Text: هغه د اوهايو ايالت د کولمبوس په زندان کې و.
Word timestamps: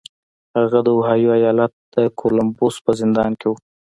هغه 0.57 0.79
د 0.85 0.87
اوهايو 0.95 1.35
ايالت 1.37 1.73
د 1.95 1.95
کولمبوس 2.19 2.75
په 2.85 2.91
زندان 2.99 3.31
کې 3.39 3.47
و. 3.49 3.53